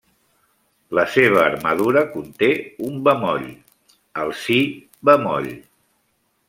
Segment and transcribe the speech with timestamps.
[0.99, 2.49] La seva armadura conté
[2.89, 3.47] un bemoll,
[4.25, 4.61] el si
[5.11, 5.57] bemoll.